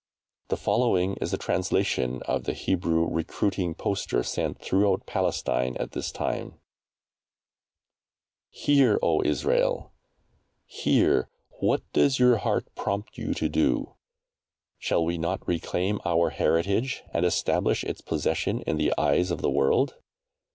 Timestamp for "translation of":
1.37-2.45